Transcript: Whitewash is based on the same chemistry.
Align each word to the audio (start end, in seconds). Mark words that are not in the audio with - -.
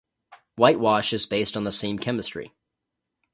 Whitewash 0.55 1.13
is 1.13 1.27
based 1.27 1.55
on 1.55 1.63
the 1.63 1.71
same 1.71 1.99
chemistry. 1.99 2.51